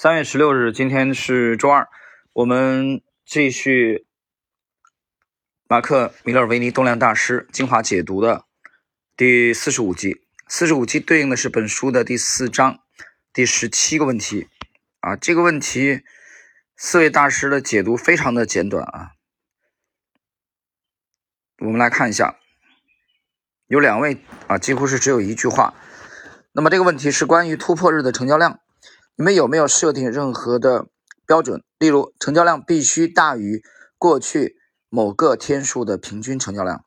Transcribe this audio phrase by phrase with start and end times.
[0.00, 1.88] 三月十六日，今天是周二，
[2.32, 4.06] 我们继续
[5.66, 8.44] 马克·米勒维尼动量大师精华解读的
[9.16, 10.24] 第四十五集。
[10.46, 12.78] 四十五集对应的是本书的第四章
[13.32, 14.46] 第十七个问题
[15.00, 15.16] 啊。
[15.16, 16.04] 这个问题
[16.76, 19.10] 四位大师的解读非常的简短啊。
[21.58, 22.38] 我们来看一下，
[23.66, 25.74] 有两位啊，几乎是只有一句话。
[26.52, 28.60] 那么这个问题是关于突破日的成交量。
[29.20, 30.86] 你们有没有设定任何的
[31.26, 31.64] 标准？
[31.80, 33.64] 例如，成交量必须大于
[33.98, 34.56] 过去
[34.88, 36.84] 某个天数的平均成交量，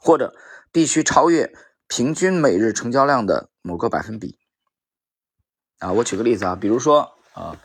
[0.00, 0.34] 或者
[0.72, 1.54] 必须超越
[1.86, 4.36] 平均每日成交量的某个百分比。
[5.78, 7.56] 啊，我举个例子啊，比如说啊，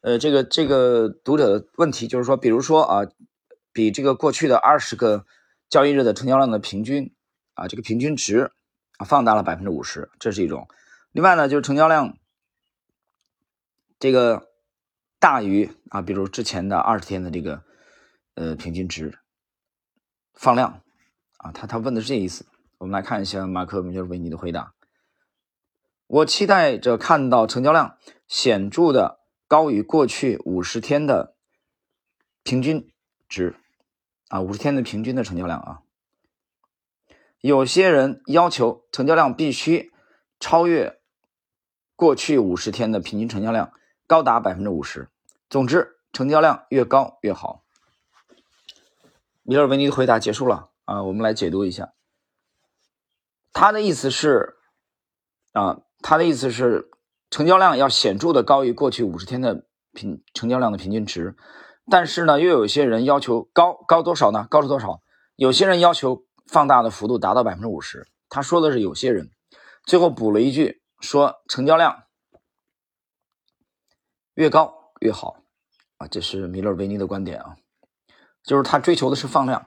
[0.00, 3.08] 呃，这个这个读者的问题就是说，比如说啊，
[3.72, 5.26] 比这个过去的二十个
[5.70, 7.14] 交易日的成交量的平均
[7.54, 8.50] 啊，这个平均值
[8.98, 10.66] 啊放大了百分之五十，这是一种。
[11.12, 12.18] 另外呢，就是成交量。
[13.98, 14.48] 这个
[15.18, 17.64] 大于啊，比如之前的二十天的这个
[18.34, 19.18] 呃平均值
[20.34, 20.82] 放量
[21.38, 22.46] 啊，他他问的是这意思。
[22.78, 24.74] 我们来看一下马克·米勒维尼的回答：
[26.06, 27.96] 我期待着看到成交量
[28.28, 31.34] 显著的高于过去五十天的
[32.42, 32.92] 平均
[33.26, 33.56] 值
[34.28, 35.80] 啊，五十天的平均的成交量啊。
[37.40, 39.90] 有些人要求成交量必须
[40.38, 41.00] 超越
[41.94, 43.72] 过去五十天的平均成交量。
[44.06, 45.08] 高达百分之五十。
[45.48, 47.62] 总之，成交量越高越好。
[49.42, 51.92] 米尔维尼的回答结束了啊，我们来解读一下。
[53.52, 54.56] 他的意思是
[55.52, 56.90] 啊，他的意思是，
[57.30, 61.36] 成交量要显著的高于过去五十天的平成交量的平均值。
[61.88, 64.46] 但是呢，又有些人要求高高多少呢？
[64.50, 65.00] 高是多少？
[65.36, 68.08] 有些人要求放大的幅度达到百分之五十。
[68.28, 69.30] 他说的是有些人，
[69.84, 72.05] 最后补了一句说成交量。
[74.36, 75.38] 越高越好
[75.96, 77.56] 啊，这是米勒维尼的观点啊，
[78.42, 79.66] 就是他追求的是放量。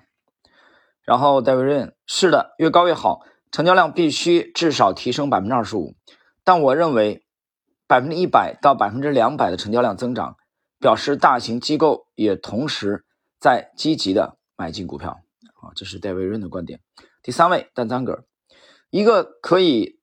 [1.02, 3.22] 然后戴维任是的，越高越好，
[3.52, 5.96] 成交量必须至少提升百分之二十五。
[6.44, 7.26] 但我认为
[7.88, 10.38] 百分之一百到百分之两百的成交量增长，
[10.80, 13.06] 表示大型机构也同时
[13.40, 15.22] 在积极的买进股票
[15.64, 16.80] 啊，这是戴维润的观点。
[17.24, 18.26] 第三位，丹赞格
[18.92, 20.00] 一个可以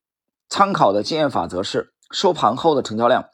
[0.49, 3.31] 参考的经验法则是，收盘后的成交量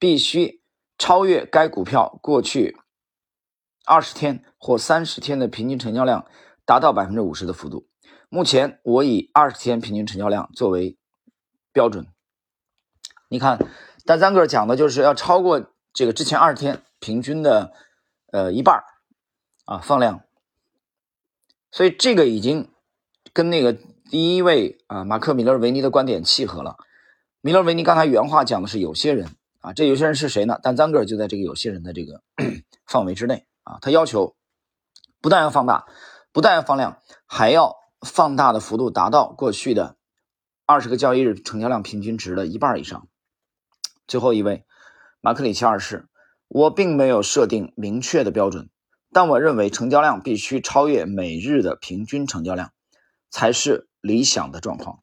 [0.00, 0.63] 必须。
[0.98, 2.76] 超越该股票过去
[3.84, 6.26] 二十天或三十天的平均成交量
[6.64, 7.88] 达到百分之五十的幅度。
[8.28, 10.96] 目前我以二十天平均成交量作为
[11.72, 12.06] 标准。
[13.28, 13.58] 你看，
[14.04, 17.72] 单三个讲的就是要超过这个之前二十天平均的
[18.32, 18.82] 呃一半
[19.64, 20.22] 啊放量。
[21.70, 22.70] 所以这个已经
[23.32, 26.76] 跟那个第一位啊马克·米勒维尼的观点契合了。
[27.40, 29.28] 米勒维尼刚才原话讲的是有些人。
[29.64, 30.60] 啊，这有些人是谁呢？
[30.62, 32.20] 但张个就在这个有些人的这个
[32.84, 33.78] 范围之内啊。
[33.80, 34.36] 他要求
[35.22, 35.86] 不但要放大，
[36.32, 39.96] 不但要放量，还要放大的幅度达到过去的
[40.66, 43.08] 二十个交易日成交量平均值的一半以上。
[44.06, 44.66] 最后一位，
[45.22, 46.08] 马克里奇二世，
[46.48, 48.68] 我并没有设定明确的标准，
[49.14, 52.70] 但我认为成交量必须超越每日的平均成交量，
[53.30, 55.00] 才是理想的状况。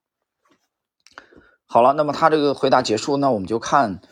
[1.65, 4.03] 好了，那么他这个回答结束，那我们就看。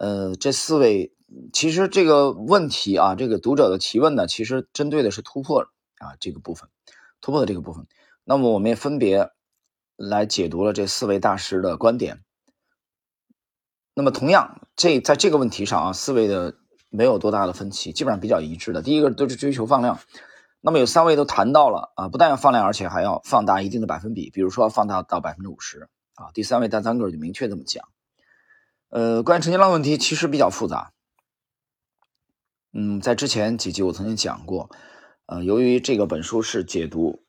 [0.00, 1.12] 呃，这四位
[1.52, 5.60] 其实这个问题啊，这个读者的提问呢，其实针对的是突破
[5.98, 6.70] 啊这个部分，
[7.20, 7.86] 突破的这个部分。
[8.24, 9.28] 那么我们也分别
[9.96, 12.22] 来解读了这四位大师的观点。
[13.92, 16.56] 那么同样，这在这个问题上啊，四位的
[16.88, 18.80] 没有多大的分歧，基本上比较一致的。
[18.80, 20.00] 第一个都是追求放量，
[20.62, 26.32] 那么有三位都谈到了啊，不但要放量，而且还要放大一定的百分比，比如说放大到百分之五十啊。
[26.32, 27.84] 第三位大三个就明确这么讲。
[28.90, 30.92] 呃，关于成交量问题其实比较复杂。
[32.72, 34.68] 嗯，在之前几集我曾经讲过，
[35.26, 37.22] 呃，由于这个本书是解读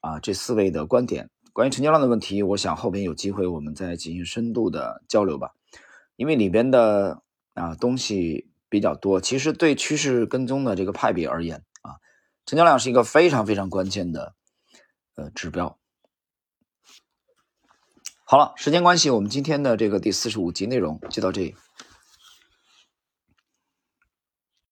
[0.00, 5.52] 啊这四位的观点，关于成交量的问题，我想后边有机会我们再进行深度的交流吧。
[6.16, 7.22] 因为里边的
[7.54, 11.98] 啊东西比较多，其实对趋势跟踪的这个派别而言啊，
[12.44, 14.34] 成交量是一个非常非常关键的
[15.14, 15.78] 呃指标。
[18.26, 21.54] 好了，时间关系，我们今天的这个第四十五集内容就到这里。